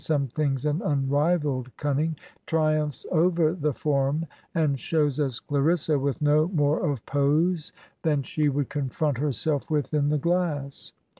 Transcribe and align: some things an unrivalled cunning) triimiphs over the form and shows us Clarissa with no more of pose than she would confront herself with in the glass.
some 0.03 0.25
things 0.27 0.65
an 0.65 0.81
unrivalled 0.81 1.69
cunning) 1.77 2.15
triimiphs 2.47 3.05
over 3.11 3.53
the 3.53 3.71
form 3.71 4.25
and 4.55 4.79
shows 4.79 5.19
us 5.19 5.39
Clarissa 5.39 5.99
with 5.99 6.19
no 6.23 6.47
more 6.47 6.79
of 6.91 7.05
pose 7.05 7.71
than 8.01 8.23
she 8.23 8.49
would 8.49 8.67
confront 8.67 9.19
herself 9.19 9.69
with 9.69 9.93
in 9.93 10.09
the 10.09 10.17
glass. 10.17 10.91